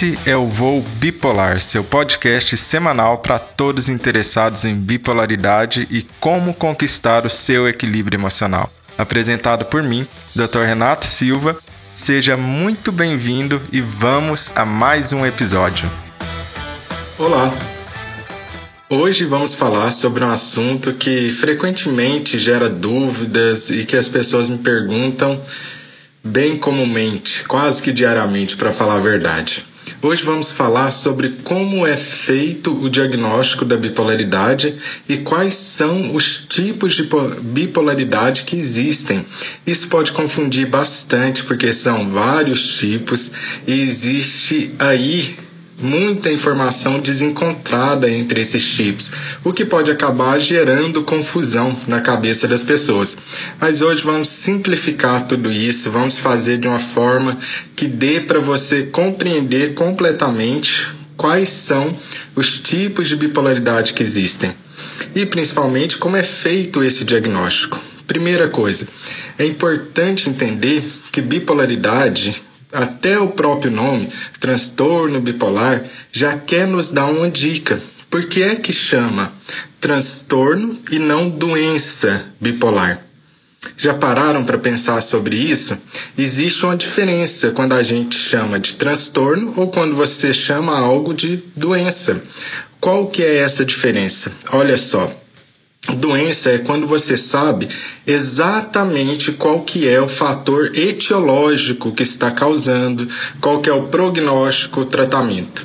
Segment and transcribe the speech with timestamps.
[0.00, 6.54] Esse é o Voo Bipolar, seu podcast semanal para todos interessados em bipolaridade e como
[6.54, 8.72] conquistar o seu equilíbrio emocional.
[8.96, 10.60] Apresentado por mim, Dr.
[10.60, 11.58] Renato Silva.
[11.94, 15.86] Seja muito bem-vindo e vamos a mais um episódio.
[17.18, 17.52] Olá!
[18.88, 24.56] Hoje vamos falar sobre um assunto que frequentemente gera dúvidas e que as pessoas me
[24.56, 25.38] perguntam
[26.24, 29.68] bem comumente, quase que diariamente, para falar a verdade.
[30.02, 34.74] Hoje vamos falar sobre como é feito o diagnóstico da bipolaridade
[35.06, 37.06] e quais são os tipos de
[37.42, 39.26] bipolaridade que existem.
[39.66, 43.30] Isso pode confundir bastante porque são vários tipos
[43.66, 45.36] e existe aí
[45.80, 49.12] muita informação desencontrada entre esses chips,
[49.44, 53.16] o que pode acabar gerando confusão na cabeça das pessoas.
[53.60, 57.38] Mas hoje vamos simplificar tudo isso, vamos fazer de uma forma
[57.74, 60.86] que dê para você compreender completamente
[61.16, 61.94] quais são
[62.34, 64.52] os tipos de bipolaridade que existem
[65.14, 67.78] e principalmente como é feito esse diagnóstico.
[68.06, 68.86] Primeira coisa,
[69.38, 72.42] é importante entender que bipolaridade
[72.72, 77.80] até o próprio nome, transtorno bipolar, já quer nos dar uma dica.
[78.08, 79.32] Por que é que chama
[79.80, 83.00] transtorno e não doença bipolar?
[83.76, 85.76] Já pararam para pensar sobre isso?
[86.16, 91.42] Existe uma diferença quando a gente chama de transtorno ou quando você chama algo de
[91.54, 92.22] doença.
[92.80, 94.32] Qual que é essa diferença?
[94.52, 95.12] Olha só,
[95.88, 97.68] Doença é quando você sabe
[98.06, 103.08] exatamente qual que é o fator etiológico que está causando,
[103.40, 105.64] qual que é o prognóstico, o tratamento.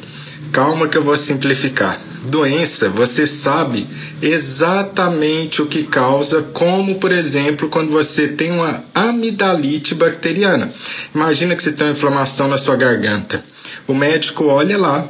[0.51, 1.99] Calma que eu vou simplificar.
[2.23, 3.85] Doença, você sabe
[4.21, 10.71] exatamente o que causa, como por exemplo, quando você tem uma amidalite bacteriana.
[11.13, 13.43] Imagina que você tem uma inflamação na sua garganta.
[13.87, 15.07] O médico olha lá,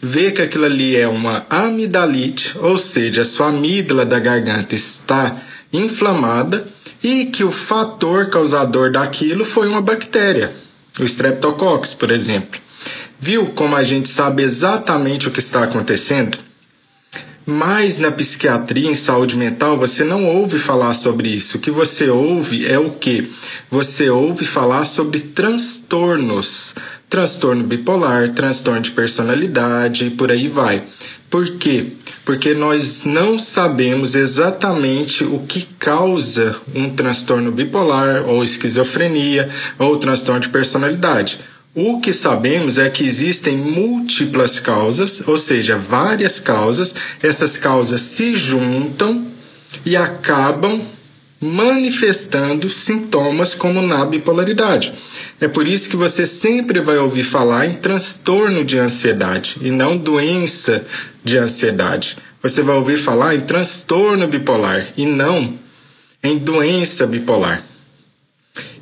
[0.00, 5.36] vê que aquilo ali é uma amidalite, ou seja, a sua amígdala da garganta está
[5.72, 6.66] inflamada
[7.02, 10.52] e que o fator causador daquilo foi uma bactéria,
[10.98, 12.60] o Streptococcus, por exemplo.
[13.18, 16.38] Viu como a gente sabe exatamente o que está acontecendo?
[17.48, 21.56] Mas na psiquiatria, em saúde mental, você não ouve falar sobre isso.
[21.56, 23.30] O que você ouve é o que?
[23.70, 26.74] Você ouve falar sobre transtornos
[27.08, 30.82] transtorno bipolar, transtorno de personalidade e por aí vai.
[31.30, 31.86] Por quê?
[32.24, 40.40] Porque nós não sabemos exatamente o que causa um transtorno bipolar ou esquizofrenia ou transtorno
[40.40, 41.38] de personalidade.
[41.74, 48.34] O que sabemos é que existem múltiplas causas, ou seja, várias causas, essas causas se
[48.34, 49.26] juntam
[49.84, 50.80] e acabam
[51.40, 54.92] manifestando sintomas como na bipolaridade.
[55.40, 59.96] É por isso que você sempre vai ouvir falar em transtorno de ansiedade e não
[59.96, 60.84] doença
[61.22, 62.16] de ansiedade.
[62.42, 65.58] Você vai ouvir falar em transtorno bipolar e não
[66.22, 67.62] em doença bipolar.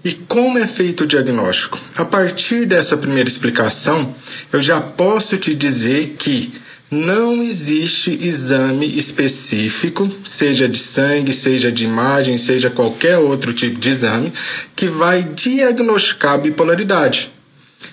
[0.04, 1.80] E como é feito o diagnóstico?
[1.96, 4.14] A partir dessa primeira explicação,
[4.52, 6.52] eu já posso te dizer que
[6.90, 13.90] não existe exame específico, seja de sangue, seja de imagem, seja qualquer outro tipo de
[13.90, 14.32] exame,
[14.76, 17.30] que vai diagnosticar a bipolaridade.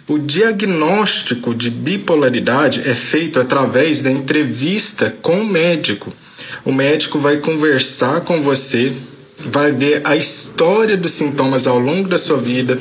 [0.07, 6.13] O diagnóstico de bipolaridade é feito através da entrevista com o médico.
[6.63, 8.93] O médico vai conversar com você,
[9.37, 12.77] vai ver a história dos sintomas ao longo da sua vida,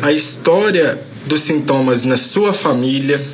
[0.00, 3.24] a história dos sintomas na sua família,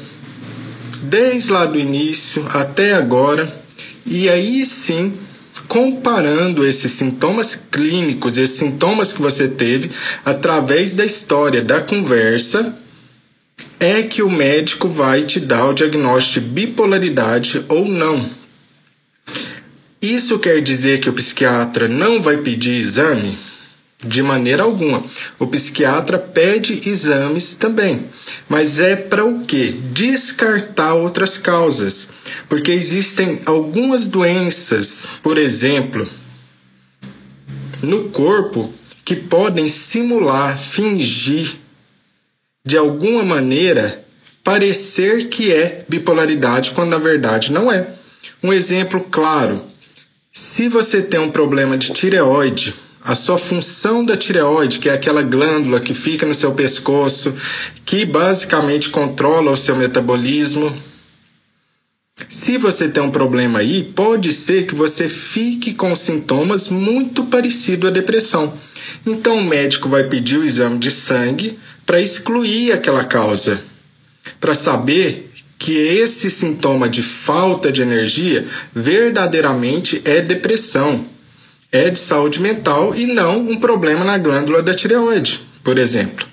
[1.02, 3.50] desde lá do início até agora,
[4.04, 5.12] e aí sim,
[5.66, 9.90] comparando esses sintomas clínicos, esses sintomas que você teve,
[10.24, 12.74] através da história da conversa,
[13.78, 18.24] é que o médico vai te dar o diagnóstico de bipolaridade ou não.
[20.00, 23.36] Isso quer dizer que o psiquiatra não vai pedir exame?
[24.04, 25.02] De maneira alguma.
[25.40, 28.04] O psiquiatra pede exames também,
[28.48, 29.74] mas é para o quê?
[29.92, 32.08] Descartar outras causas.
[32.48, 36.08] Porque existem algumas doenças, por exemplo,
[37.82, 38.72] no corpo
[39.04, 41.56] que podem simular, fingir
[42.64, 44.04] de alguma maneira
[44.44, 47.88] parecer que é bipolaridade quando na verdade não é.
[48.42, 49.60] Um exemplo claro:
[50.32, 52.74] se você tem um problema de tireoide,
[53.08, 57.34] a sua função da tireoide, que é aquela glândula que fica no seu pescoço,
[57.86, 60.70] que basicamente controla o seu metabolismo.
[62.28, 67.88] Se você tem um problema aí, pode ser que você fique com sintomas muito parecidos
[67.88, 68.52] à depressão.
[69.06, 73.58] Então o médico vai pedir o exame de sangue para excluir aquela causa.
[74.38, 81.06] para saber que esse sintoma de falta de energia verdadeiramente é depressão,
[81.70, 86.26] é de saúde mental e não um problema na glândula da tireoide, por exemplo.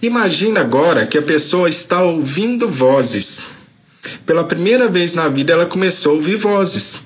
[0.00, 3.48] Imagina agora que a pessoa está ouvindo vozes.
[4.24, 7.00] Pela primeira vez na vida ela começou a ouvir vozes.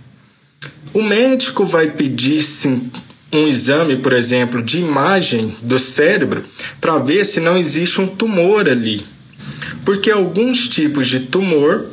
[0.93, 2.88] O médico vai pedir sim,
[3.32, 6.44] um exame, por exemplo, de imagem do cérebro
[6.81, 9.05] para ver se não existe um tumor ali.
[9.85, 11.87] Porque alguns tipos de tumor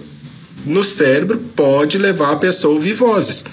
[0.64, 3.44] no cérebro pode levar a pessoa a ouvir vozes.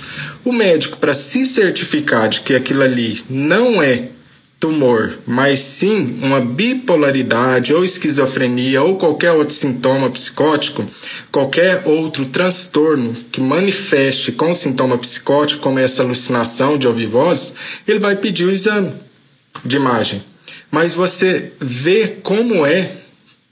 [0.48, 4.08] O médico, para se certificar de que aquilo ali não é
[4.58, 10.86] tumor, mas sim uma bipolaridade ou esquizofrenia ou qualquer outro sintoma psicótico,
[11.30, 17.52] qualquer outro transtorno que manifeste com sintoma psicótico, como essa alucinação de ouvir voz,
[17.86, 18.94] ele vai pedir o exame
[19.62, 20.22] de imagem.
[20.70, 22.90] Mas você vê como é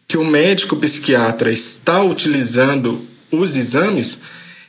[0.08, 4.18] que o médico psiquiatra está utilizando os exames,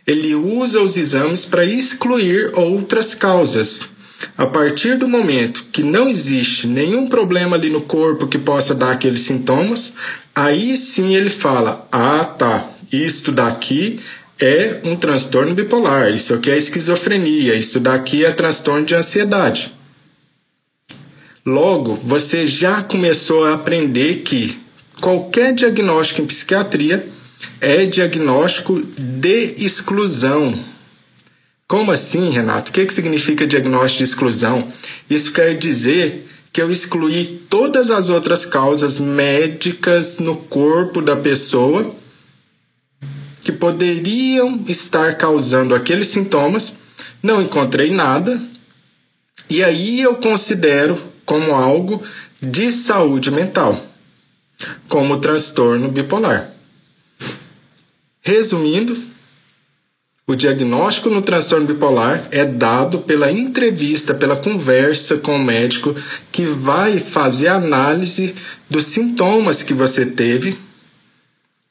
[0.07, 3.89] ele usa os exames para excluir outras causas
[4.38, 8.92] a partir do momento que não existe nenhum problema ali no corpo que possa dar
[8.92, 9.94] aqueles sintomas,
[10.33, 14.00] aí sim ele fala: ah, tá, isto daqui
[14.39, 19.74] é um transtorno bipolar, isso aqui é esquizofrenia, isso daqui é transtorno de ansiedade.
[21.45, 24.59] Logo, você já começou a aprender que
[25.00, 27.07] qualquer diagnóstico em psiquiatria
[27.59, 30.57] é diagnóstico de exclusão.
[31.67, 32.69] Como assim, Renato?
[32.69, 34.67] O que, que significa diagnóstico de exclusão?
[35.09, 41.93] Isso quer dizer que eu excluí todas as outras causas médicas no corpo da pessoa
[43.43, 46.75] que poderiam estar causando aqueles sintomas,
[47.23, 48.41] não encontrei nada,
[49.49, 52.01] e aí eu considero como algo
[52.41, 53.79] de saúde mental,
[54.89, 56.56] como transtorno bipolar.
[58.27, 58.94] Resumindo,
[60.27, 65.95] o diagnóstico no transtorno bipolar é dado pela entrevista, pela conversa com o médico
[66.29, 68.35] que vai fazer análise
[68.69, 70.57] dos sintomas que você teve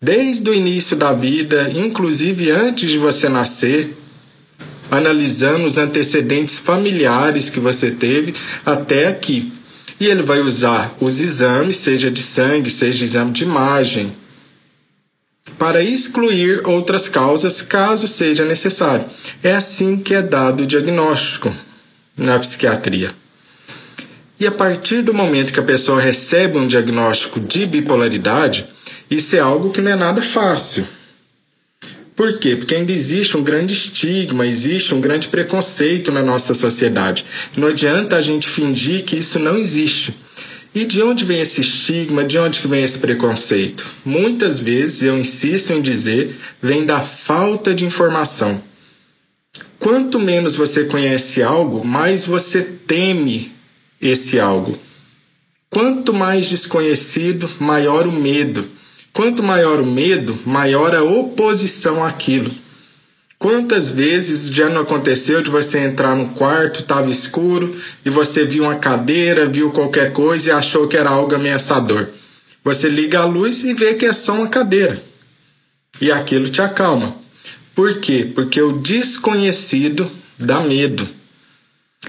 [0.01, 3.95] desde o início da vida, inclusive antes de você nascer,
[4.91, 8.33] analisando os antecedentes familiares que você teve
[8.65, 9.53] até aqui.
[10.01, 14.11] E ele vai usar os exames, seja de sangue, seja exame de imagem,
[15.59, 19.05] para excluir outras causas caso seja necessário.
[19.43, 21.53] É assim que é dado o diagnóstico
[22.17, 23.11] na psiquiatria.
[24.39, 28.67] E a partir do momento que a pessoa recebe um diagnóstico de bipolaridade,
[29.11, 30.87] isso é algo que não é nada fácil.
[32.15, 32.57] Por quê?
[32.57, 37.25] Porque ainda existe um grande estigma, existe um grande preconceito na nossa sociedade.
[37.57, 40.15] Não adianta a gente fingir que isso não existe.
[40.77, 42.23] E de onde vem esse estigma?
[42.23, 43.87] De onde vem esse preconceito?
[44.05, 48.61] Muitas vezes, eu insisto em dizer, vem da falta de informação.
[49.79, 53.51] Quanto menos você conhece algo, mais você teme
[54.03, 54.79] esse algo.
[55.71, 58.69] Quanto mais desconhecido, maior o medo.
[59.15, 62.51] Quanto maior o medo, maior a oposição àquilo.
[63.39, 68.65] Quantas vezes já não aconteceu de você entrar no quarto, estava escuro, e você viu
[68.65, 72.09] uma cadeira, viu qualquer coisa e achou que era algo ameaçador?
[72.65, 75.01] Você liga a luz e vê que é só uma cadeira.
[76.01, 77.15] E aquilo te acalma.
[77.75, 78.27] Por quê?
[78.35, 81.07] Porque o desconhecido dá medo.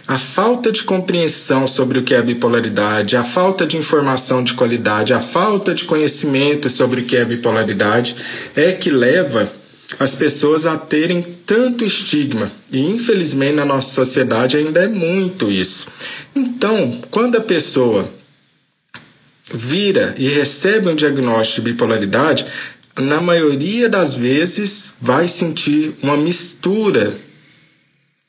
[0.08, 5.14] A falta de compreensão sobre o que é bipolaridade, a falta de informação de qualidade,
[5.14, 8.16] a falta de conhecimento sobre o que é bipolaridade
[8.56, 9.52] é que leva
[10.00, 12.52] as pessoas a terem tanto estigma.
[12.72, 15.88] E infelizmente na nossa sociedade ainda é muito isso.
[16.36, 18.10] Então, quando a pessoa
[19.54, 22.46] vira e recebe um diagnóstico de bipolaridade,
[23.00, 27.16] na maioria das vezes vai sentir uma mistura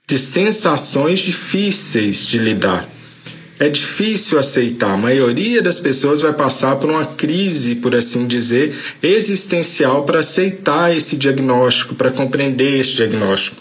[0.07, 2.89] de sensações difíceis de lidar
[3.59, 4.95] é difícil aceitar.
[4.95, 10.97] A maioria das pessoas vai passar por uma crise, por assim dizer, existencial para aceitar
[10.97, 13.57] esse diagnóstico, para compreender esse diagnóstico.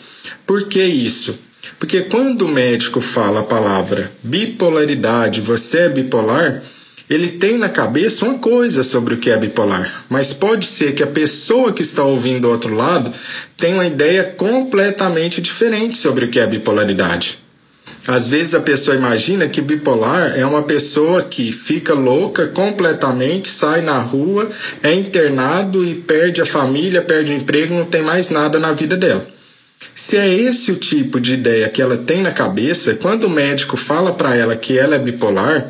[0.45, 1.37] Por que isso?
[1.79, 6.63] Porque quando o médico fala a palavra bipolaridade, você é bipolar,
[7.09, 11.03] ele tem na cabeça uma coisa sobre o que é bipolar, mas pode ser que
[11.03, 13.13] a pessoa que está ouvindo do outro lado
[13.55, 17.46] tenha uma ideia completamente diferente sobre o que é bipolaridade.
[18.07, 23.81] Às vezes a pessoa imagina que bipolar é uma pessoa que fica louca completamente, sai
[23.81, 24.49] na rua,
[24.81, 28.95] é internado e perde a família, perde o emprego, não tem mais nada na vida
[28.95, 29.27] dela.
[29.93, 33.75] Se é esse o tipo de ideia que ela tem na cabeça, quando o médico
[33.75, 35.69] fala para ela que ela é bipolar,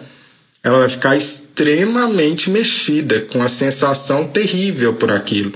[0.63, 5.53] ela vai ficar extremamente mexida, com a sensação terrível por aquilo.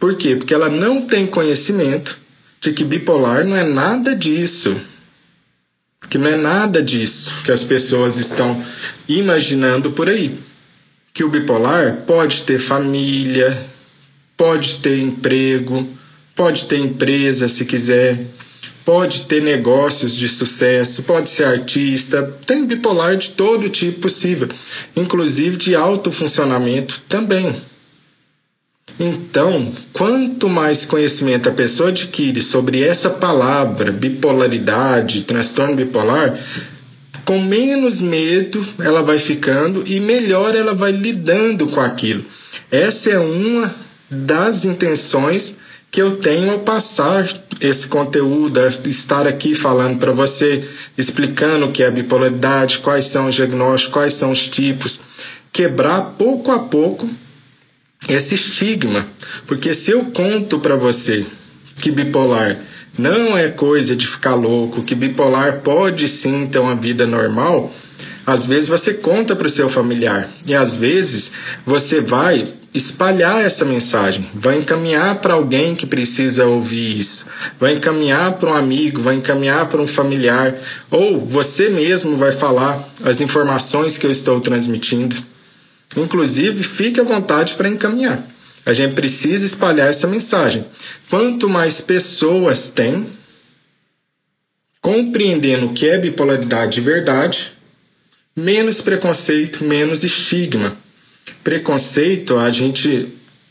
[0.00, 0.36] Por quê?
[0.36, 2.16] Porque ela não tem conhecimento
[2.62, 4.74] de que bipolar não é nada disso.
[6.08, 8.62] Que não é nada disso que as pessoas estão
[9.08, 10.38] imaginando por aí.
[11.12, 13.56] Que o bipolar pode ter família,
[14.36, 15.88] pode ter emprego,
[16.34, 18.18] pode ter empresa se quiser,
[18.84, 24.48] pode ter negócios de sucesso, pode ser artista, tem bipolar de todo tipo possível,
[24.94, 27.54] inclusive de alto funcionamento também.
[28.98, 36.38] Então, quanto mais conhecimento a pessoa adquire sobre essa palavra, bipolaridade, transtorno bipolar,
[37.24, 42.24] com menos medo ela vai ficando e melhor ela vai lidando com aquilo.
[42.70, 43.74] Essa é uma
[44.08, 45.56] das intenções
[45.90, 47.26] que eu tenho ao passar
[47.60, 50.64] esse conteúdo, estar aqui falando para você,
[50.98, 55.00] explicando o que é bipolaridade, quais são os diagnósticos, quais são os tipos,
[55.52, 57.08] quebrar pouco a pouco
[58.08, 59.06] esse estigma,
[59.46, 61.24] porque se eu conto para você
[61.80, 62.58] que bipolar
[62.96, 67.72] não é coisa de ficar louco, que bipolar pode sim ter uma vida normal,
[68.26, 71.32] às vezes você conta para o seu familiar e às vezes
[71.66, 77.26] você vai espalhar essa mensagem, vai encaminhar para alguém que precisa ouvir isso,
[77.58, 80.54] vai encaminhar para um amigo, vai encaminhar para um familiar,
[80.90, 85.16] ou você mesmo vai falar as informações que eu estou transmitindo.
[85.96, 88.24] Inclusive, fique à vontade para encaminhar.
[88.66, 90.64] A gente precisa espalhar essa mensagem.
[91.08, 93.06] Quanto mais pessoas têm
[94.80, 97.52] compreendendo o que é bipolaridade de verdade,
[98.36, 100.76] menos preconceito, menos estigma
[101.42, 103.08] preconceito, a gente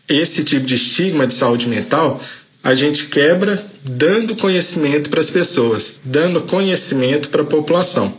[0.09, 2.21] esse tipo de estigma de saúde mental,
[2.63, 8.13] a gente quebra dando conhecimento para as pessoas, dando conhecimento para a população.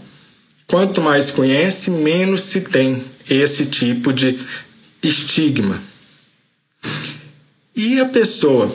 [0.66, 4.38] Quanto mais conhece, menos se tem esse tipo de
[5.02, 5.80] estigma.
[7.76, 8.72] E a pessoa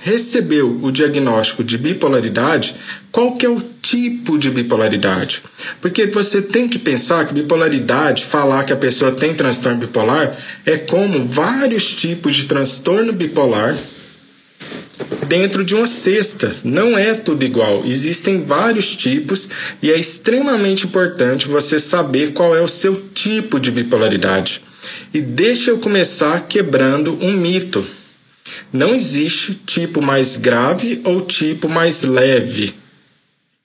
[0.00, 2.76] recebeu o diagnóstico de bipolaridade,
[3.10, 5.42] qual que é o tipo de bipolaridade?
[5.80, 10.76] Porque você tem que pensar que bipolaridade, falar que a pessoa tem transtorno bipolar, é
[10.78, 13.76] como vários tipos de transtorno bipolar
[15.26, 16.54] dentro de uma cesta.
[16.64, 17.84] Não é tudo igual.
[17.84, 19.48] Existem vários tipos
[19.82, 24.62] e é extremamente importante você saber qual é o seu tipo de bipolaridade.
[25.12, 27.84] E deixa eu começar quebrando um mito.
[28.72, 32.74] Não existe tipo mais grave ou tipo mais leve.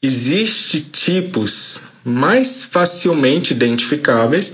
[0.01, 4.51] Existe tipos mais facilmente identificáveis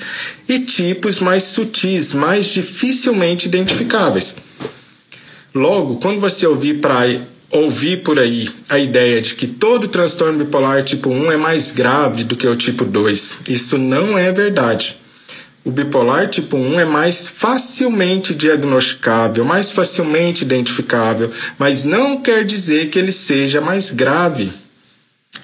[0.50, 4.36] e tipos mais sutis, mais dificilmente identificáveis.
[5.58, 10.84] Logo, quando você ouvir para ouvir por aí a ideia de que todo transtorno bipolar
[10.84, 14.98] tipo 1 é mais grave do que o tipo 2, isso não é verdade.
[15.64, 22.90] O bipolar tipo 1 é mais facilmente diagnosticável, mais facilmente identificável, mas não quer dizer
[22.90, 24.52] que ele seja mais grave.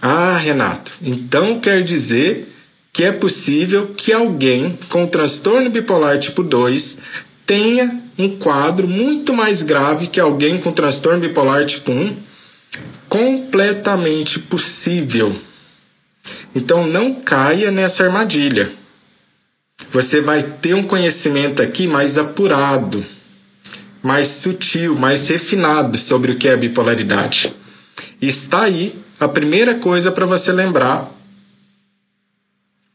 [0.01, 2.49] Ah, Renato, então quer dizer
[2.91, 6.97] que é possível que alguém com transtorno bipolar tipo 2
[7.45, 12.15] tenha um quadro muito mais grave que alguém com transtorno bipolar tipo 1?
[13.09, 15.35] Completamente possível.
[16.55, 18.69] Então não caia nessa armadilha
[19.91, 23.03] você vai ter um conhecimento aqui mais apurado,
[24.01, 27.53] mais sutil, mais refinado sobre o que é bipolaridade.
[28.19, 31.11] Está aí a primeira coisa para você lembrar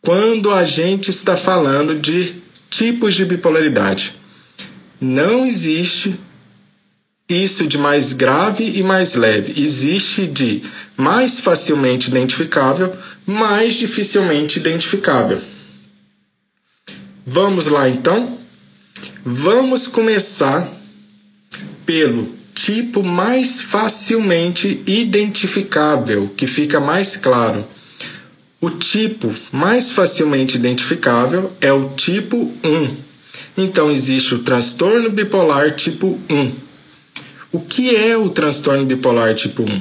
[0.02, 2.34] quando a gente está falando de
[2.68, 4.17] tipos de bipolaridade.
[5.00, 6.18] Não existe
[7.28, 9.60] isso de mais grave e mais leve.
[9.62, 10.62] Existe de
[10.96, 15.40] mais facilmente identificável, mais dificilmente identificável.
[17.26, 18.38] Vamos lá então?
[19.24, 20.66] Vamos começar
[21.84, 27.64] pelo tipo mais facilmente identificável, que fica mais claro.
[28.60, 33.07] O tipo mais facilmente identificável é o tipo 1.
[33.60, 36.52] Então existe o transtorno bipolar tipo 1.
[37.50, 39.80] O que é o transtorno bipolar tipo 1?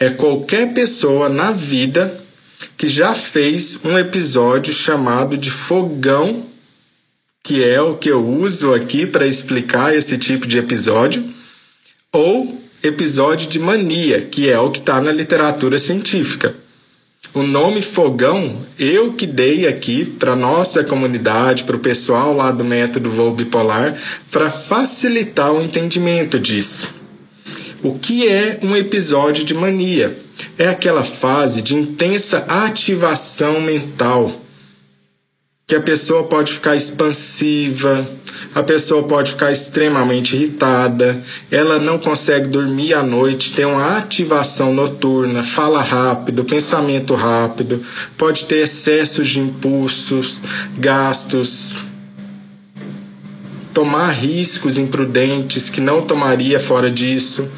[0.00, 2.20] É qualquer pessoa na vida
[2.76, 6.44] que já fez um episódio chamado de fogão,
[7.40, 11.24] que é o que eu uso aqui para explicar esse tipo de episódio,
[12.10, 16.52] ou episódio de mania, que é o que está na literatura científica.
[17.34, 22.62] O nome fogão eu que dei aqui para nossa comunidade, para o pessoal lá do
[22.62, 23.96] método voo bipolar,
[24.30, 26.90] para facilitar o entendimento disso.
[27.82, 30.14] O que é um episódio de mania?
[30.58, 34.30] É aquela fase de intensa ativação mental.
[35.66, 38.06] que a pessoa pode ficar expansiva,
[38.54, 44.74] a pessoa pode ficar extremamente irritada, ela não consegue dormir à noite, tem uma ativação
[44.74, 47.82] noturna, fala rápido, pensamento rápido,
[48.18, 50.42] pode ter excessos de impulsos,
[50.76, 51.74] gastos,
[53.72, 57.48] tomar riscos imprudentes que não tomaria fora disso.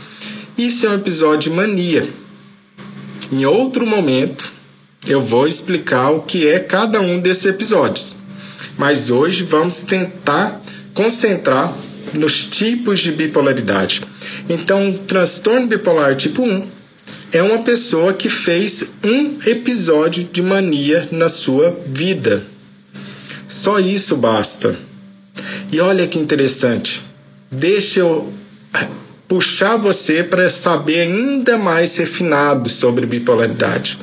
[0.57, 2.09] Isso é um episódio de mania.
[3.33, 4.53] Em outro momento,
[5.09, 8.17] eu vou explicar o que é cada um desses episódios.
[8.79, 10.61] Mas hoje vamos tentar
[10.95, 11.77] concentrar
[12.15, 14.03] nos tipos de bipolaridade.
[14.49, 16.67] Então, transtorno bipolar tipo 1
[17.33, 22.45] é uma pessoa que fez um episódio de mania na sua vida.
[23.49, 24.77] Só isso basta.
[25.73, 27.03] E olha que interessante.
[27.51, 28.33] Deixa eu
[29.27, 33.99] puxar você para saber ainda mais refinado sobre bipolaridade.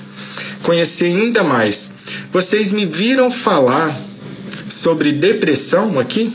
[0.63, 1.93] Conhecer ainda mais.
[2.33, 3.97] Vocês me viram falar
[4.69, 6.33] sobre depressão aqui?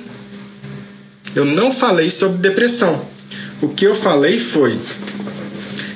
[1.37, 3.07] Eu não falei sobre depressão.
[3.61, 4.79] O que eu falei foi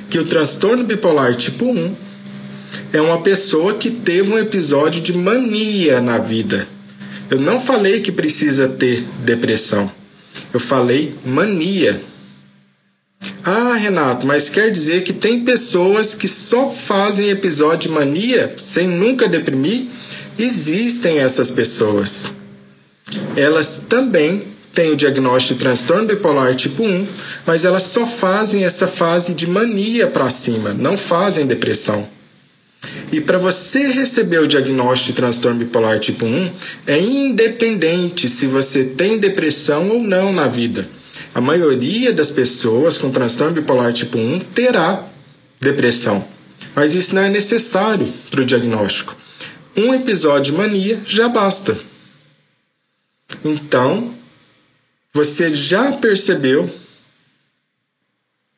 [0.07, 1.95] que o transtorno bipolar tipo 1
[2.93, 6.67] é uma pessoa que teve um episódio de mania na vida.
[7.27, 9.91] Eu não falei que precisa ter depressão.
[10.53, 11.99] Eu falei mania.
[13.43, 18.87] Ah, Renato, mas quer dizer que tem pessoas que só fazem episódio de mania sem
[18.87, 19.85] nunca deprimir?
[20.37, 22.29] Existem essas pessoas.
[23.35, 27.07] Elas também têm o diagnóstico de transtorno bipolar tipo 1,
[27.45, 32.07] mas elas só fazem essa fase de mania para cima, não fazem depressão.
[33.11, 36.51] E para você receber o diagnóstico de transtorno bipolar tipo 1,
[36.87, 40.87] é independente se você tem depressão ou não na vida.
[41.33, 45.03] A maioria das pessoas com transtorno bipolar tipo 1 terá
[45.59, 46.25] depressão,
[46.73, 49.15] mas isso não é necessário para o diagnóstico.
[49.75, 51.77] Um episódio de mania já basta.
[53.45, 54.13] Então,
[55.13, 56.69] você já percebeu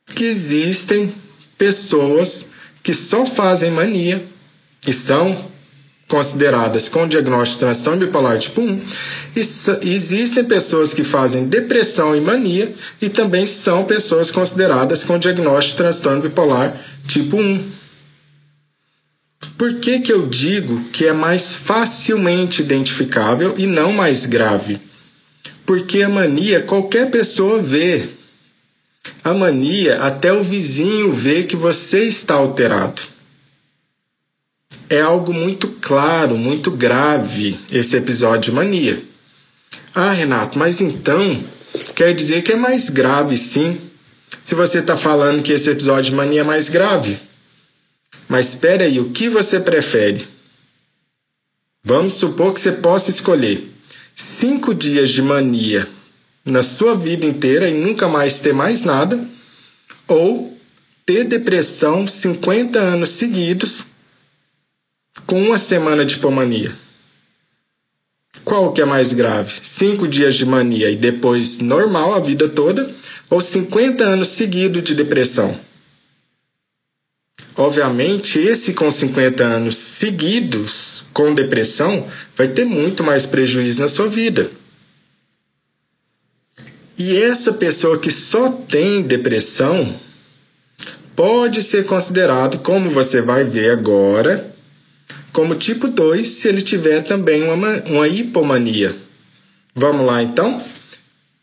[0.07, 1.13] que existem
[1.57, 2.47] pessoas
[2.83, 4.23] que só fazem mania
[4.85, 5.51] e são
[6.07, 8.81] consideradas com diagnóstico de transtorno bipolar tipo 1,
[9.35, 15.77] e existem pessoas que fazem depressão e mania e também são pessoas consideradas com diagnóstico
[15.77, 16.75] de transtorno bipolar
[17.07, 17.71] tipo 1.
[19.57, 24.79] Por que, que eu digo que é mais facilmente identificável e não mais grave?
[25.65, 28.04] Porque a mania qualquer pessoa vê.
[29.23, 33.02] A mania, até o vizinho vê que você está alterado.
[34.89, 39.02] É algo muito claro, muito grave esse episódio de mania.
[39.93, 41.41] Ah, Renato, mas então
[41.95, 43.80] quer dizer que é mais grave, sim.
[44.41, 47.17] Se você está falando que esse episódio de mania é mais grave.
[48.28, 50.26] Mas espera aí, o que você prefere?
[51.84, 53.72] Vamos supor que você possa escolher
[54.15, 55.88] cinco dias de mania
[56.45, 59.23] na sua vida inteira e nunca mais ter mais nada,
[60.08, 60.58] ou
[61.06, 63.84] ter depressão 50 anos seguidos
[65.26, 66.71] com uma semana de hipomania.
[68.43, 69.54] Qual que é mais grave?
[69.62, 72.93] Cinco dias de mania e depois normal a vida toda,
[73.30, 75.58] ou 50 anos seguidos de depressão?
[77.55, 84.07] Obviamente, esse com 50 anos seguidos com depressão vai ter muito mais prejuízo na sua
[84.07, 84.49] vida.
[86.97, 89.93] E essa pessoa que só tem depressão
[91.15, 94.51] pode ser considerado, como você vai ver agora,
[95.31, 98.95] como tipo 2 se ele tiver também uma, uma hipomania.
[99.75, 100.61] Vamos lá então?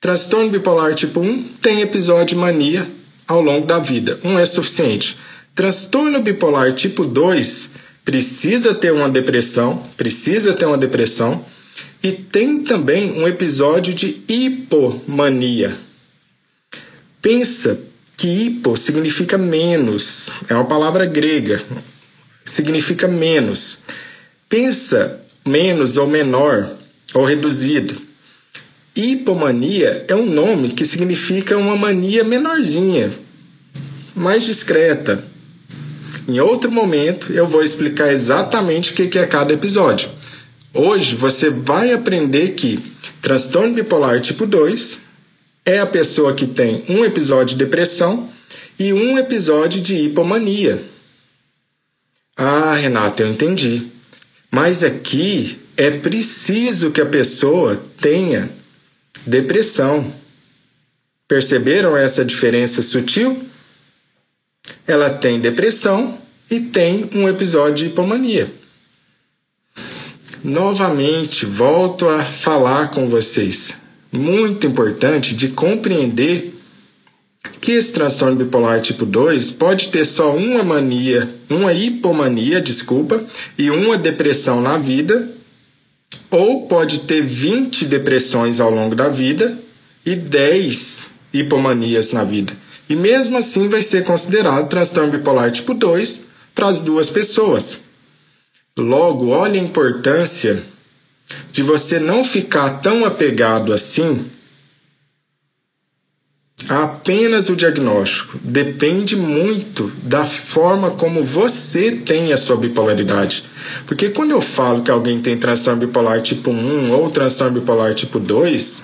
[0.01, 2.89] Transtorno bipolar tipo 1 tem episódio de mania
[3.27, 4.19] ao longo da vida.
[4.25, 5.17] Um é suficiente.
[5.61, 11.45] Transtorno bipolar tipo 2 precisa ter uma depressão, precisa ter uma depressão
[12.03, 15.71] e tem também um episódio de hipomania.
[17.21, 17.79] Pensa
[18.17, 21.63] que hipo significa menos, é uma palavra grega,
[22.43, 23.81] significa menos.
[24.49, 26.75] Pensa menos ou menor
[27.13, 28.01] ou reduzido.
[28.97, 33.13] Hipomania é um nome que significa uma mania menorzinha,
[34.17, 35.29] mais discreta,
[36.29, 40.11] em outro momento eu vou explicar exatamente o que é cada episódio.
[40.73, 42.79] Hoje você vai aprender que
[43.21, 44.99] transtorno bipolar tipo 2
[45.65, 48.29] é a pessoa que tem um episódio de depressão
[48.79, 50.81] e um episódio de hipomania.
[52.37, 53.83] Ah, Renata, eu entendi.
[54.51, 58.51] Mas aqui é preciso que a pessoa tenha
[59.27, 60.13] depressão.
[61.29, 63.50] Perceberam essa diferença sutil?
[64.87, 66.19] Ela tem depressão
[66.51, 68.51] e tem um episódio de hipomania.
[70.43, 73.73] Novamente, volto a falar com vocês.
[74.11, 76.55] Muito importante de compreender
[77.61, 83.23] que esse transtorno bipolar tipo 2 pode ter só uma mania, uma hipomania, desculpa,
[83.57, 85.29] e uma depressão na vida,
[86.31, 89.57] ou pode ter 20 depressões ao longo da vida
[90.05, 92.53] e 10 hipomanias na vida.
[92.91, 97.79] E mesmo assim vai ser considerado transtorno bipolar tipo 2 para as duas pessoas.
[98.77, 100.61] Logo, olha a importância
[101.53, 104.29] de você não ficar tão apegado assim
[106.69, 108.39] a apenas o diagnóstico.
[108.43, 113.45] Depende muito da forma como você tem a sua bipolaridade.
[113.87, 118.19] Porque quando eu falo que alguém tem transtorno bipolar tipo 1 ou transtorno bipolar tipo
[118.19, 118.83] 2,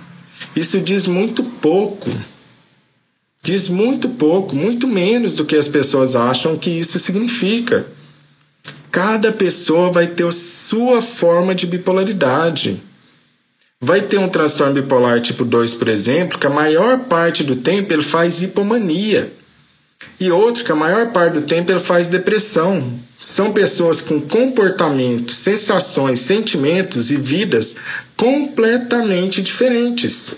[0.55, 2.09] isso diz muito pouco
[3.46, 7.87] diz muito pouco, muito menos do que as pessoas acham que isso significa.
[8.90, 12.82] Cada pessoa vai ter sua forma de bipolaridade.
[13.80, 17.92] Vai ter um transtorno bipolar tipo 2, por exemplo, que a maior parte do tempo
[17.92, 19.30] ele faz hipomania.
[20.18, 22.98] E outro que a maior parte do tempo ele faz depressão.
[23.20, 27.76] São pessoas com comportamentos, sensações, sentimentos e vidas
[28.16, 30.35] completamente diferentes.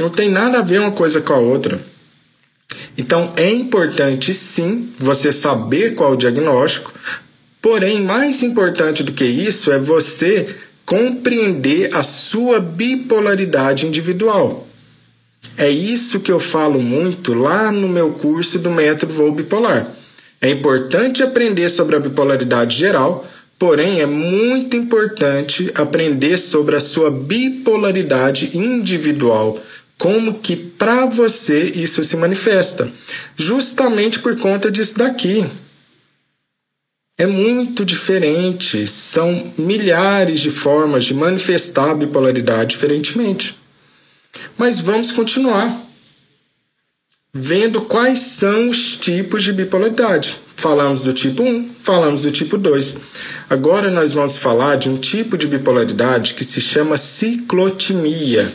[0.00, 1.78] Não tem nada a ver uma coisa com a outra.
[2.98, 6.92] Então é importante sim você saber qual o diagnóstico,
[7.62, 14.66] porém, mais importante do que isso é você compreender a sua bipolaridade individual.
[15.56, 19.86] É isso que eu falo muito lá no meu curso do método voo bipolar.
[20.40, 23.28] É importante aprender sobre a bipolaridade geral,
[23.58, 29.60] porém é muito importante aprender sobre a sua bipolaridade individual
[29.98, 32.90] como que para você isso se manifesta,
[33.36, 35.44] justamente por conta disso daqui.
[37.18, 43.58] É muito diferente, são milhares de formas de manifestar a bipolaridade diferentemente.
[44.56, 45.84] Mas vamos continuar
[47.34, 50.36] vendo quais são os tipos de bipolaridade.
[50.54, 52.96] Falamos do tipo 1, falamos do tipo 2.
[53.50, 58.48] Agora nós vamos falar de um tipo de bipolaridade que se chama ciclotimia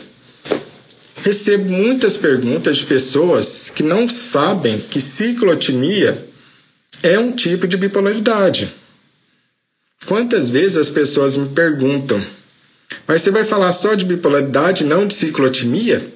[1.24, 6.22] recebo muitas perguntas de pessoas que não sabem que ciclotimia
[7.02, 8.68] é um tipo de bipolaridade.
[10.04, 12.20] Quantas vezes as pessoas me perguntam,
[13.08, 16.06] mas você vai falar só de bipolaridade, não de ciclotimia?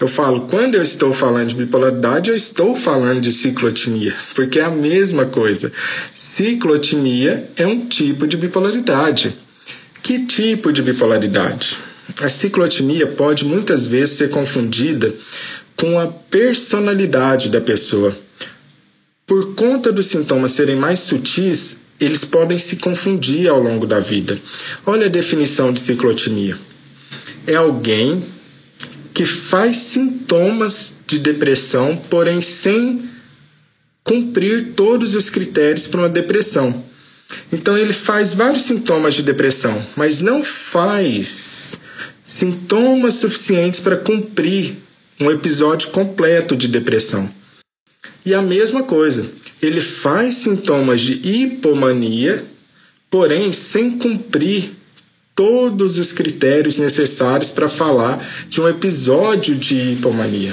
[0.00, 4.64] Eu falo, quando eu estou falando de bipolaridade, eu estou falando de ciclotimia, porque é
[4.64, 5.72] a mesma coisa.
[6.12, 9.32] Ciclotimia é um tipo de bipolaridade.
[10.02, 11.78] Que tipo de bipolaridade?
[12.20, 15.14] A ciclotimia pode muitas vezes ser confundida
[15.76, 18.16] com a personalidade da pessoa.
[19.26, 24.38] Por conta dos sintomas serem mais sutis, eles podem se confundir ao longo da vida.
[24.86, 26.56] Olha a definição de ciclotimia:
[27.46, 28.24] é alguém
[29.12, 33.08] que faz sintomas de depressão, porém sem
[34.02, 36.84] cumprir todos os critérios para uma depressão.
[37.52, 41.76] Então ele faz vários sintomas de depressão, mas não faz
[42.28, 44.76] sintomas suficientes para cumprir
[45.18, 47.26] um episódio completo de depressão.
[48.22, 49.26] E a mesma coisa,
[49.62, 52.44] ele faz sintomas de hipomania,
[53.08, 54.72] porém sem cumprir
[55.34, 60.52] todos os critérios necessários para falar de um episódio de hipomania.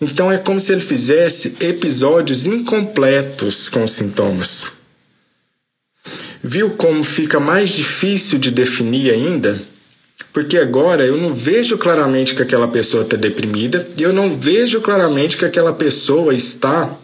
[0.00, 4.66] Então é como se ele fizesse episódios incompletos com sintomas.
[6.40, 9.60] Viu como fica mais difícil de definir ainda?
[10.32, 14.80] Porque agora eu não vejo claramente que aquela pessoa está deprimida e eu não vejo
[14.80, 16.94] claramente que aquela pessoa está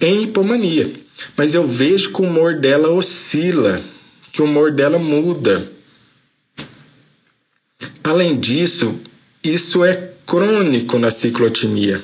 [0.00, 0.90] em hipomania.
[1.36, 3.80] Mas eu vejo que o humor dela oscila,
[4.32, 5.66] que o humor dela muda.
[8.02, 8.94] Além disso,
[9.42, 12.00] isso é crônico na ciclotimia.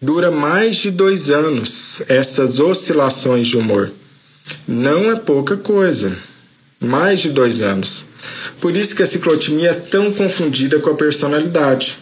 [0.00, 3.90] Dura mais de dois anos essas oscilações de humor.
[4.66, 6.16] Não é pouca coisa.
[6.80, 8.04] Mais de dois anos.
[8.60, 11.98] Por isso que a ciclotimia é tão confundida com a personalidade.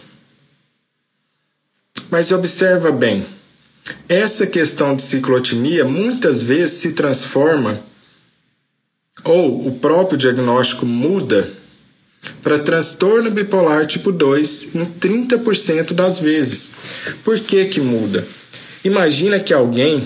[2.09, 3.25] Mas observa bem,
[4.07, 7.79] essa questão de ciclotimia muitas vezes se transforma
[9.23, 11.47] ou o próprio diagnóstico muda
[12.41, 16.71] para transtorno bipolar tipo 2 em 30% das vezes.
[17.23, 18.25] Por que que muda?
[18.83, 20.03] Imagina que alguém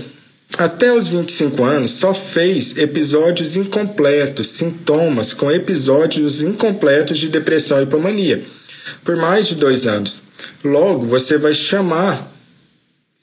[0.58, 7.84] até os 25 anos, só fez episódios incompletos, sintomas com episódios incompletos de depressão e
[7.84, 8.42] hipomania,
[9.04, 10.24] por mais de dois anos.
[10.64, 12.32] Logo, você vai chamar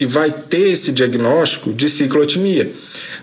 [0.01, 2.71] e vai ter esse diagnóstico de ciclotimia.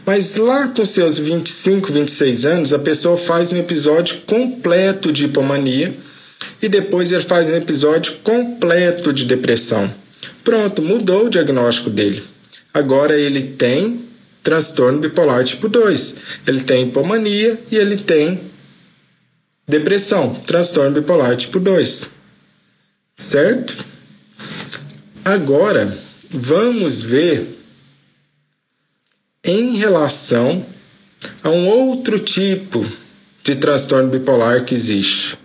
[0.05, 5.93] Mas lá com seus 25, 26 anos, a pessoa faz um episódio completo de hipomania
[6.61, 9.91] e depois ele faz um episódio completo de depressão.
[10.43, 12.21] Pronto, mudou o diagnóstico dele.
[12.75, 14.01] Agora ele tem
[14.43, 16.15] transtorno bipolar tipo 2.
[16.45, 18.41] Ele tem hipomania e ele tem
[19.65, 22.09] depressão, transtorno bipolar tipo 2.
[23.15, 23.77] Certo?
[25.23, 25.89] Agora,
[26.29, 27.47] vamos ver
[29.41, 30.65] em relação
[31.41, 32.85] a um outro tipo
[33.41, 35.37] de transtorno bipolar que existe.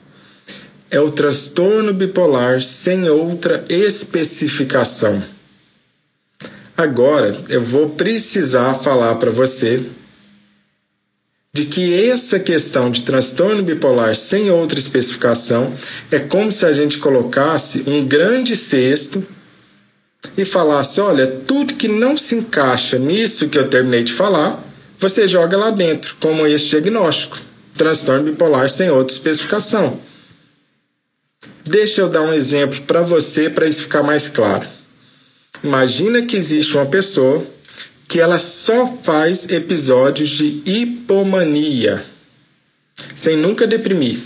[0.90, 5.22] É o transtorno bipolar sem outra especificação.
[6.80, 9.84] Agora eu vou precisar falar para você
[11.52, 15.74] de que essa questão de transtorno bipolar sem outra especificação
[16.10, 19.22] é como se a gente colocasse um grande cesto
[20.38, 24.58] e falasse: olha, tudo que não se encaixa nisso que eu terminei de falar,
[24.98, 27.36] você joga lá dentro, como esse diagnóstico:
[27.76, 30.00] transtorno bipolar sem outra especificação.
[31.62, 34.79] Deixa eu dar um exemplo para você para isso ficar mais claro.
[35.62, 37.46] Imagina que existe uma pessoa
[38.08, 42.02] que ela só faz episódios de hipomania,
[43.14, 44.18] sem nunca deprimir.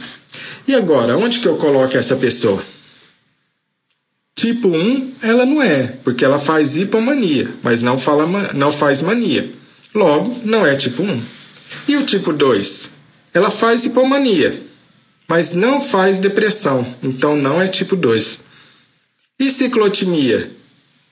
[0.66, 2.62] E agora, onde que eu coloco essa pessoa?
[4.35, 9.49] Tipo 1, ela não é, porque ela faz hipomania, mas não, fala, não faz mania.
[9.94, 11.23] Logo, não é tipo 1.
[11.88, 12.90] E o tipo 2?
[13.33, 14.59] Ela faz hipomania,
[15.29, 18.40] mas não faz depressão, então não é tipo 2.
[19.38, 20.51] E ciclotimia?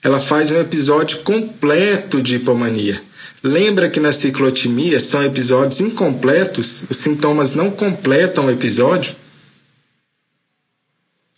[0.03, 3.01] Ela faz um episódio completo de hipomania.
[3.43, 9.15] Lembra que na ciclotimia são episódios incompletos, os sintomas não completam o episódio?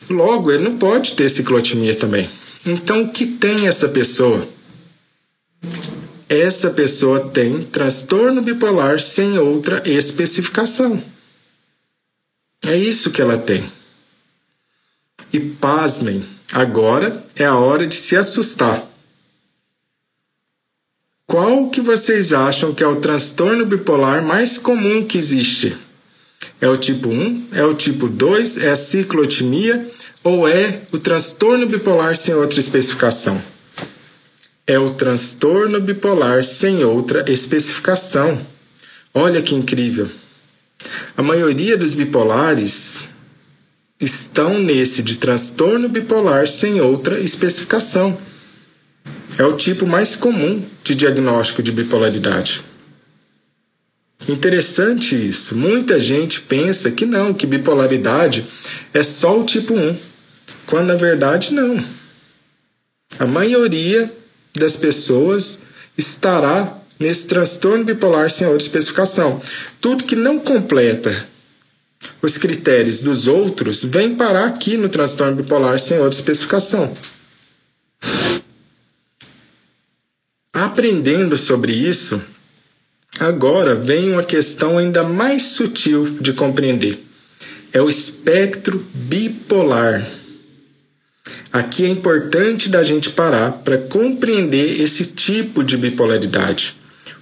[0.09, 2.29] Logo, ele não pode ter ciclotimia também.
[2.66, 4.46] Então, o que tem essa pessoa?
[6.29, 11.03] Essa pessoa tem transtorno bipolar sem outra especificação.
[12.64, 13.62] É isso que ela tem.
[15.33, 16.22] E pasmem,
[16.55, 18.83] agora é a hora de se assustar.
[21.27, 25.77] Qual que vocês acham que é o transtorno bipolar mais comum que existe?
[26.61, 27.49] É o tipo 1?
[27.53, 28.59] É o tipo 2?
[28.59, 29.85] É a ciclotimia?
[30.23, 33.43] Ou é o transtorno bipolar sem outra especificação?
[34.67, 38.38] É o transtorno bipolar sem outra especificação.
[39.12, 40.09] Olha que incrível!
[41.17, 43.09] A maioria dos bipolares
[44.00, 48.16] estão nesse de transtorno bipolar sem outra especificação.
[49.38, 52.62] É o tipo mais comum de diagnóstico de bipolaridade.
[54.28, 55.54] Interessante isso.
[55.54, 58.46] Muita gente pensa que não, que bipolaridade
[58.92, 59.96] é só o tipo 1,
[60.66, 61.83] quando na verdade não.
[63.18, 64.11] A maioria
[64.54, 65.61] das pessoas
[65.96, 69.40] estará nesse transtorno bipolar sem outra especificação.
[69.80, 71.34] Tudo que não completa
[72.23, 76.93] os critérios dos outros vem parar aqui no transtorno bipolar sem outra especificação.
[80.53, 82.21] Aprendendo sobre isso,
[83.19, 86.99] agora vem uma questão ainda mais sutil de compreender.
[87.73, 90.07] É o espectro bipolar.
[91.53, 96.77] Aqui é importante da gente parar para compreender esse tipo de bipolaridade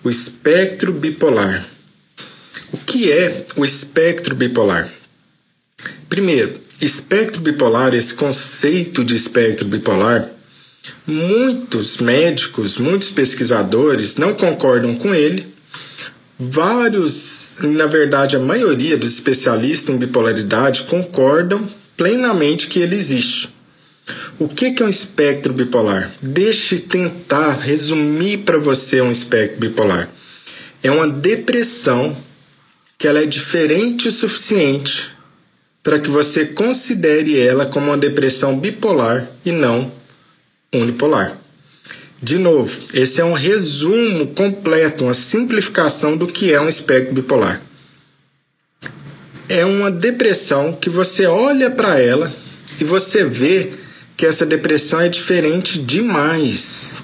[0.05, 1.65] o espectro bipolar.
[2.73, 4.89] O que é o espectro bipolar?
[6.09, 10.27] Primeiro, espectro bipolar, esse conceito de espectro bipolar,
[11.07, 15.47] muitos médicos, muitos pesquisadores não concordam com ele.
[16.39, 23.51] Vários, na verdade, a maioria dos especialistas em bipolaridade concordam plenamente que ele existe.
[24.39, 26.11] O que é um espectro bipolar?
[26.23, 30.09] Deixe tentar resumir para você um espectro bipolar.
[30.83, 32.17] É uma depressão
[33.03, 35.11] que ela é diferente o suficiente
[35.83, 39.91] para que você considere ela como uma depressão bipolar e não
[40.73, 41.37] unipolar.
[42.23, 47.61] De novo, esse é um resumo completo, uma simplificação do que é um espectro bipolar.
[49.49, 52.33] É uma depressão que você olha para ela
[52.81, 53.73] e você vê
[54.17, 56.99] que essa depressão é diferente demais,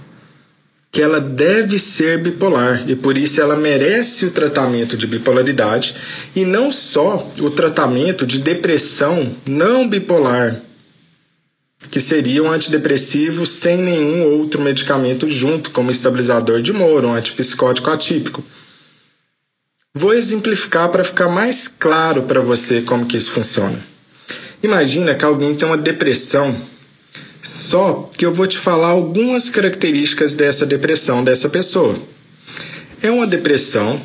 [0.90, 5.94] que ela deve ser bipolar e por isso ela merece o tratamento de bipolaridade
[6.34, 10.60] e não só o tratamento de depressão não bipolar,
[11.90, 17.90] que seria um antidepressivo sem nenhum outro medicamento junto, como estabilizador de humor, um antipsicótico
[17.90, 18.42] atípico.
[19.94, 23.78] Vou exemplificar para ficar mais claro para você como que isso funciona.
[24.62, 26.54] Imagina que alguém tem uma depressão
[27.48, 31.96] Só que eu vou te falar algumas características dessa depressão dessa pessoa.
[33.00, 33.98] É uma depressão,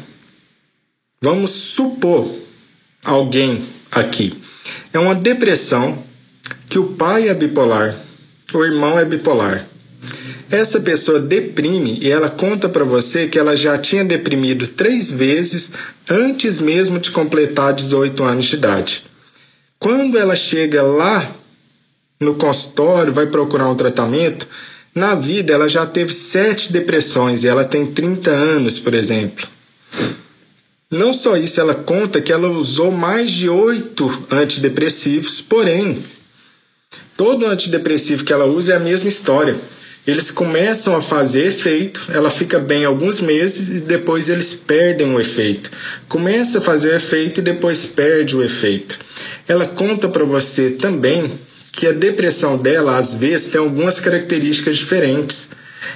[1.21, 2.33] vamos supor
[3.03, 4.33] alguém aqui,
[4.93, 6.01] é uma depressão
[6.69, 7.93] que o pai é bipolar,
[8.53, 9.67] o irmão é bipolar.
[10.49, 15.73] Essa pessoa deprime e ela conta para você que ela já tinha deprimido três vezes
[16.09, 19.03] antes mesmo de completar 18 anos de idade.
[19.77, 21.42] Quando ela chega lá
[22.23, 24.47] no consultório, vai procurar um tratamento,
[24.95, 29.47] na vida ela já teve sete depressões e ela tem 30 anos, por exemplo.
[30.89, 35.97] Não só isso, ela conta que ela usou mais de oito antidepressivos, porém,
[37.17, 39.55] todo antidepressivo que ela usa é a mesma história.
[40.05, 45.19] Eles começam a fazer efeito, ela fica bem alguns meses e depois eles perdem o
[45.19, 45.71] efeito.
[46.07, 48.99] Começa a fazer efeito e depois perde o efeito.
[49.47, 51.31] Ela conta para você também
[51.73, 55.49] que a depressão dela, às vezes, tem algumas características diferentes.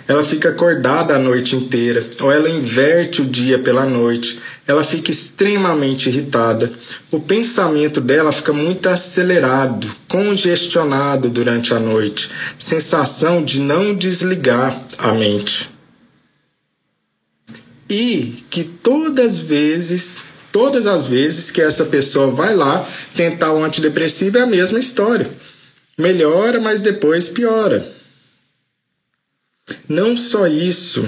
[0.07, 5.11] Ela fica acordada a noite inteira, ou ela inverte o dia pela noite, ela fica
[5.11, 6.69] extremamente irritada.
[7.11, 15.13] O pensamento dela fica muito acelerado, congestionado durante a noite, sensação de não desligar a
[15.13, 15.69] mente.
[17.89, 22.85] E que todas as vezes, todas as vezes que essa pessoa vai lá
[23.15, 25.29] tentar o antidepressivo é a mesma história
[25.97, 27.85] melhora, mas depois piora.
[29.89, 31.05] Não só isso,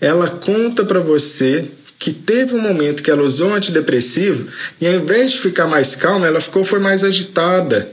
[0.00, 1.68] ela conta para você
[1.98, 5.94] que teve um momento que ela usou um antidepressivo e ao invés de ficar mais
[5.94, 7.88] calma, ela ficou foi mais agitada.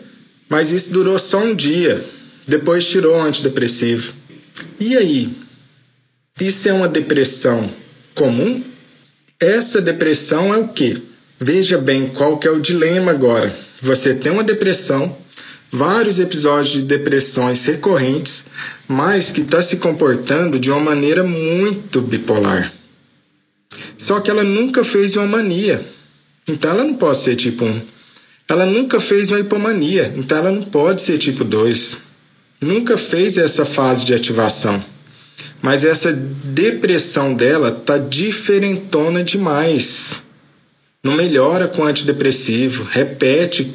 [0.49, 2.03] Mas isso durou só um dia.
[2.45, 4.13] Depois tirou o antidepressivo.
[4.79, 5.29] E aí?
[6.41, 7.69] Isso é uma depressão
[8.13, 8.61] comum?
[9.39, 10.97] Essa depressão é o quê?
[11.39, 13.51] Veja bem qual que é o dilema agora.
[13.81, 15.15] Você tem uma depressão
[15.71, 18.45] vários episódios de depressões recorrentes,
[18.87, 22.71] mas que está se comportando de uma maneira muito bipolar.
[23.97, 25.81] Só que ela nunca fez uma mania,
[26.47, 27.81] então ela não pode ser tipo 1.
[28.49, 31.97] Ela nunca fez uma hipomania, então ela não pode ser tipo 2.
[32.59, 34.83] Nunca fez essa fase de ativação.
[35.61, 40.21] Mas essa depressão dela tá diferentona demais.
[41.03, 43.71] Não melhora com antidepressivo, repete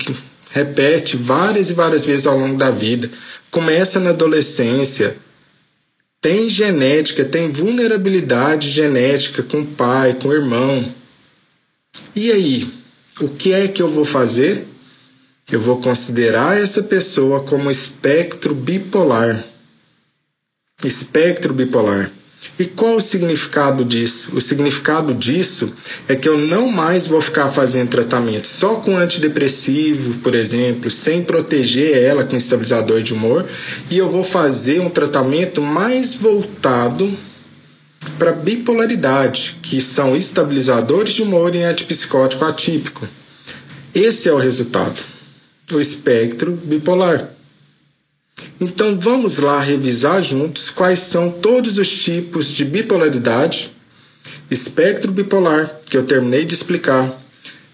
[0.50, 3.10] repete várias e várias vezes ao longo da vida,
[3.50, 5.16] começa na adolescência,
[6.20, 10.84] tem genética, tem vulnerabilidade genética com o pai, com o irmão.
[12.14, 12.68] E aí,
[13.20, 14.66] o que é que eu vou fazer?
[15.50, 19.42] Eu vou considerar essa pessoa como espectro bipolar.
[20.82, 22.10] Espectro bipolar.
[22.58, 24.34] E qual o significado disso?
[24.34, 25.72] O significado disso
[26.08, 31.22] é que eu não mais vou ficar fazendo tratamento só com antidepressivo, por exemplo, sem
[31.22, 33.46] proteger ela com estabilizador de humor,
[33.90, 37.10] e eu vou fazer um tratamento mais voltado
[38.18, 43.06] para bipolaridade, que são estabilizadores de humor e antipsicótico atípico.
[43.94, 45.02] Esse é o resultado.
[45.72, 47.35] O espectro bipolar.
[48.58, 53.70] Então vamos lá revisar juntos quais são todos os tipos de bipolaridade,
[54.50, 57.12] espectro bipolar, que eu terminei de explicar,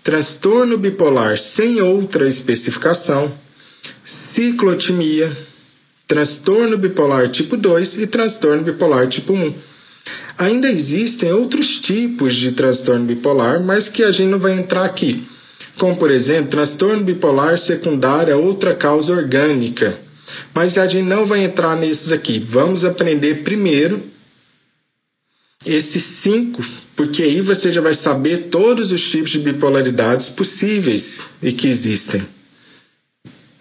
[0.02, 3.32] transtorno bipolar sem outra especificação,
[4.04, 5.30] ciclotimia,
[6.06, 9.54] transtorno bipolar tipo 2 e transtorno bipolar tipo 1.
[10.36, 15.24] Ainda existem outros tipos de transtorno bipolar, mas que a gente não vai entrar aqui,
[15.78, 19.96] como por exemplo, transtorno bipolar secundário a outra causa orgânica
[20.54, 22.38] mas a gente não vai entrar nesses aqui.
[22.38, 24.02] Vamos aprender primeiro
[25.64, 26.64] esses cinco,
[26.96, 32.22] porque aí você já vai saber todos os tipos de bipolaridades possíveis e que existem.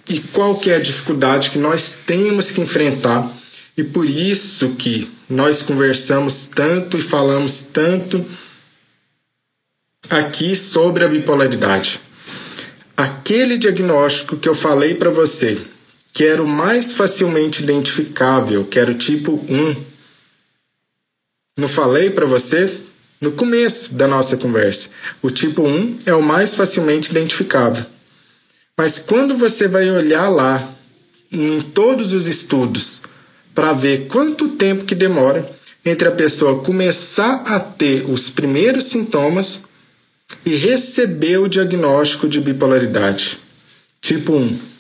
[0.10, 3.32] E qual que é a dificuldade que nós temos que enfrentar
[3.78, 8.24] e por isso que nós conversamos tanto e falamos tanto
[10.10, 12.02] aqui sobre a bipolaridade.
[12.98, 15.58] Aquele diagnóstico que eu falei para você,
[16.14, 19.76] que era o mais facilmente identificável, que era o tipo 1.
[21.58, 22.70] Não falei para você
[23.20, 24.90] no começo da nossa conversa.
[25.22, 27.86] O tipo 1 é o mais facilmente identificável.
[28.78, 30.68] Mas quando você vai olhar lá
[31.32, 33.02] em todos os estudos
[33.54, 35.50] para ver quanto tempo que demora
[35.86, 39.64] entre a pessoa começar a ter os primeiros sintomas
[40.46, 43.40] e receber o diagnóstico de bipolaridade.
[44.02, 44.71] Tipo 1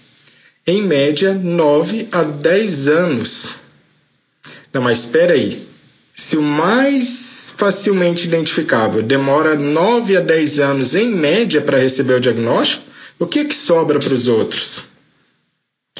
[0.65, 3.55] em média 9 a 10 anos.
[4.73, 5.67] Não, mas espera aí.
[6.13, 12.19] Se o mais facilmente identificável demora 9 a 10 anos em média para receber o
[12.19, 12.83] diagnóstico,
[13.19, 14.83] o que, que sobra para os outros?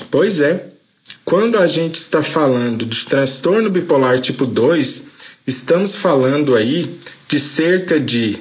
[0.10, 0.68] Pois é,
[1.26, 5.04] quando a gente está falando de transtorno bipolar tipo 2,
[5.46, 6.98] estamos falando aí
[7.28, 8.38] de cerca de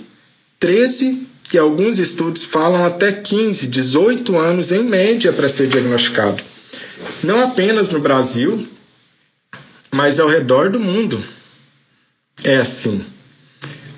[0.59, 6.43] 13 e alguns estudos falam até 15, 18 anos em média para ser diagnosticado.
[7.23, 8.67] Não apenas no Brasil,
[9.91, 11.23] mas ao redor do mundo.
[12.45, 13.05] É assim.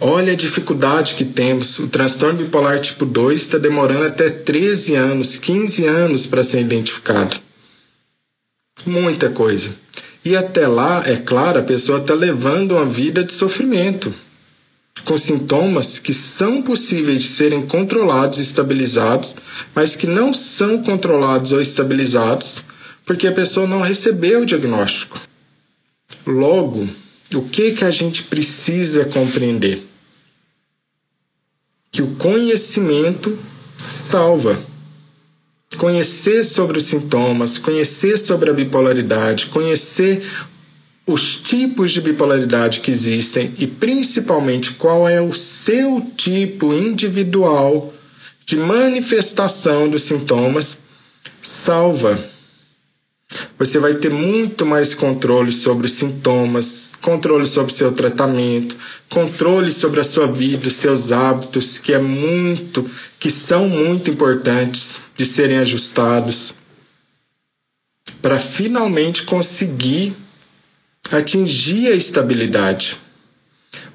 [0.00, 1.78] Olha a dificuldade que temos.
[1.78, 7.36] O transtorno bipolar tipo 2 está demorando até 13 anos, 15 anos para ser identificado.
[8.84, 9.70] Muita coisa.
[10.24, 14.12] E até lá, é claro, a pessoa está levando uma vida de sofrimento,
[15.04, 19.36] com sintomas que são possíveis de serem controlados e estabilizados,
[19.74, 22.62] mas que não são controlados ou estabilizados
[23.04, 25.20] porque a pessoa não recebeu o diagnóstico.
[26.26, 26.88] Logo,
[27.34, 29.82] o que, que a gente precisa compreender?
[31.90, 33.36] Que o conhecimento
[33.90, 34.58] salva.
[35.78, 40.22] Conhecer sobre os sintomas, conhecer sobre a bipolaridade, conhecer
[41.06, 47.92] os tipos de bipolaridade que existem e principalmente qual é o seu tipo individual
[48.46, 50.78] de manifestação dos sintomas,
[51.42, 52.18] salva.
[53.58, 58.76] Você vai ter muito mais controle sobre os sintomas, controle sobre seu tratamento,
[59.08, 62.88] controle sobre a sua vida, seus hábitos, que é muito,
[63.18, 66.54] que são muito importantes de serem ajustados
[68.20, 70.14] para finalmente conseguir
[71.18, 72.98] atingir a estabilidade.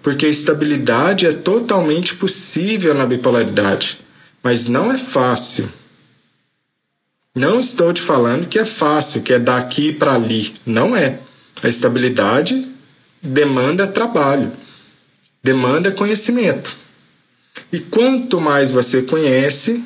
[0.01, 3.99] Porque a estabilidade é totalmente possível na bipolaridade,
[4.41, 5.69] mas não é fácil.
[7.35, 10.55] Não estou te falando que é fácil, que é daqui para ali.
[10.65, 11.19] Não é.
[11.61, 12.67] A estabilidade
[13.21, 14.51] demanda trabalho,
[15.43, 16.75] demanda conhecimento.
[17.71, 19.83] E quanto mais você conhece,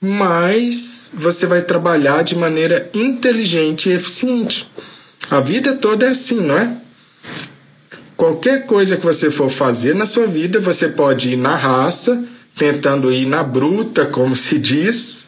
[0.00, 4.66] mais você vai trabalhar de maneira inteligente e eficiente.
[5.30, 6.76] A vida toda é assim, não é?
[8.16, 12.22] Qualquer coisa que você for fazer na sua vida, você pode ir na raça,
[12.56, 15.26] tentando ir na bruta, como se diz,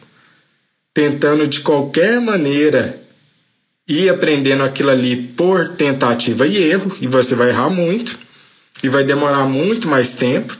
[0.93, 3.01] tentando de qualquer maneira
[3.87, 8.19] ir aprendendo aquilo ali por tentativa e erro, e você vai errar muito,
[8.83, 10.55] e vai demorar muito mais tempo,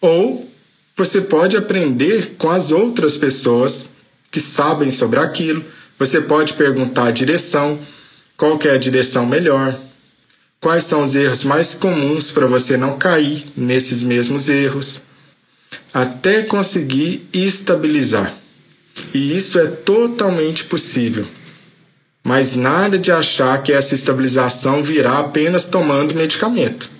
[0.00, 0.50] ou
[0.96, 3.88] você pode aprender com as outras pessoas
[4.30, 5.64] que sabem sobre aquilo,
[5.98, 7.78] você pode perguntar a direção,
[8.40, 9.78] qual é a direção melhor,
[10.62, 15.02] quais são os erros mais comuns para você não cair nesses mesmos erros,
[15.92, 18.32] até conseguir estabilizar.
[19.12, 21.26] E isso é totalmente possível.
[22.24, 26.90] Mas nada de achar que essa estabilização virá apenas tomando medicamento.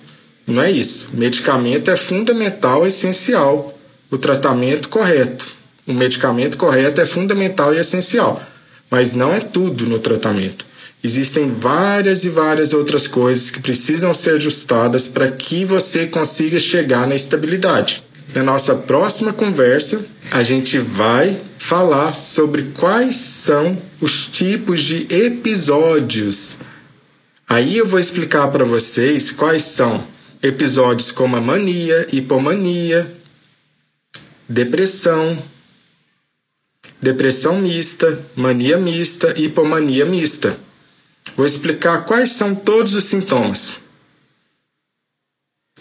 [0.45, 1.09] Não é isso.
[1.11, 3.75] medicamento é fundamental, essencial.
[4.11, 5.47] O tratamento correto.
[5.87, 8.43] O medicamento correto é fundamental e essencial.
[8.91, 10.69] Mas não é tudo no tratamento.
[11.03, 17.07] Existem várias e várias outras coisas que precisam ser ajustadas para que você consiga chegar
[17.07, 18.03] na estabilidade.
[18.35, 26.57] Na nossa próxima conversa, a gente vai falar sobre quais são os tipos de episódios.
[27.47, 30.05] Aí eu vou explicar para vocês quais são
[30.41, 33.11] episódios como a mania, hipomania,
[34.47, 35.37] depressão,
[37.01, 40.57] depressão mista, mania mista hipomania mista.
[41.35, 43.79] Vou explicar quais são todos os sintomas.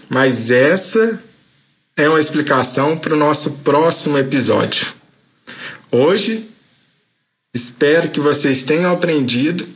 [0.09, 1.22] Mas essa
[1.97, 4.86] é uma explicação para o nosso próximo episódio.
[5.91, 6.49] Hoje,
[7.55, 9.66] espero que vocês tenham aprendido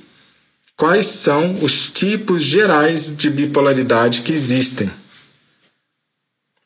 [0.77, 4.91] quais são os tipos gerais de bipolaridade que existem.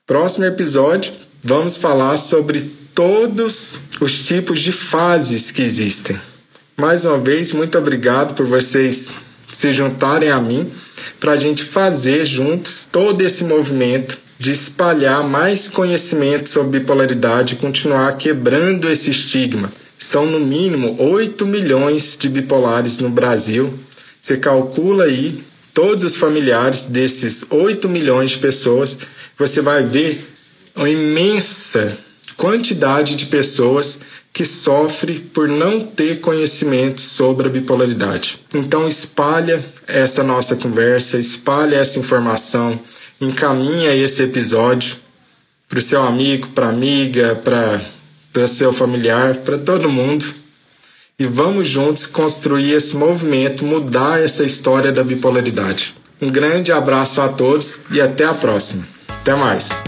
[0.07, 2.63] Próximo episódio, vamos falar sobre
[2.95, 6.19] todos os tipos de fases que existem.
[6.81, 9.13] Mais uma vez, muito obrigado por vocês
[9.53, 10.71] se juntarem a mim
[11.19, 17.57] para a gente fazer juntos todo esse movimento de espalhar mais conhecimento sobre bipolaridade e
[17.57, 19.73] continuar quebrando esse estigma.
[19.99, 23.75] São no mínimo 8 milhões de bipolares no Brasil.
[24.23, 25.43] Você calcula aí
[25.75, 28.99] todos os familiares desses 8 milhões de pessoas,
[29.37, 30.25] você vai ver
[30.77, 31.99] uma imensa
[32.37, 33.99] quantidade de pessoas
[34.33, 38.39] que sofre por não ter conhecimento sobre a bipolaridade.
[38.55, 42.79] Então espalha essa nossa conversa, espalha essa informação,
[43.21, 44.97] encaminha esse episódio
[45.69, 50.25] para o seu amigo, para amiga, para seu familiar, para todo mundo.
[51.19, 55.97] E vamos juntos construir esse movimento, mudar essa história da bipolaridade.
[56.21, 58.87] Um grande abraço a todos e até a próxima.
[59.09, 59.88] Até mais.